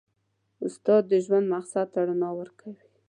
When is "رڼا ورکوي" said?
2.07-2.83